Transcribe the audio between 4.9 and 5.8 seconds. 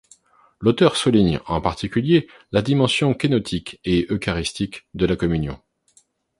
de la communication.